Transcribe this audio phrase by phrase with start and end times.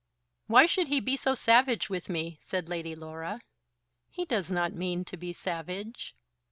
[0.47, 3.39] "Why should he be so savage with me?" said Lady Laura.
[4.09, 6.15] "He does not mean to be savage."